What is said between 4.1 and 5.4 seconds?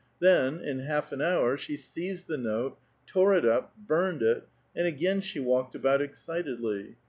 it, and again she